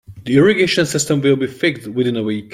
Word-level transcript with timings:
The 0.23 0.35
irrigation 0.37 0.87
system 0.87 1.21
will 1.21 1.35
be 1.35 1.45
fixed 1.45 1.87
within 1.87 2.15
a 2.17 2.23
week. 2.23 2.49